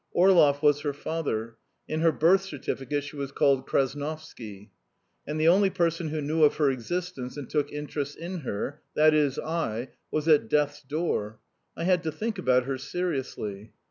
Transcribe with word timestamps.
Orlov 0.13 0.63
was 0.63 0.79
her 0.81 0.93
father; 0.93 1.57
in 1.87 1.99
her 1.99 2.11
birth 2.11 2.41
certificate 2.41 3.03
she 3.03 3.15
was 3.17 3.31
called 3.31 3.67
Krasnovsky, 3.67 4.71
and 5.27 5.39
the 5.39 5.47
only 5.47 5.69
person 5.69 6.07
who 6.09 6.19
knew 6.21 6.43
of 6.43 6.55
her 6.55 6.71
existence, 6.71 7.37
and 7.37 7.47
took 7.47 7.71
interest 7.71 8.17
in 8.17 8.39
her 8.39 8.81
that 8.95 9.13
is, 9.13 9.37
I 9.37 9.89
was 10.09 10.27
at 10.27 10.49
death's 10.49 10.81
door. 10.81 11.37
I 11.77 11.83
had 11.83 12.01
to 12.01 12.11
think 12.11 12.39
about 12.39 12.63
her 12.63 12.79
seriously. 12.79 13.73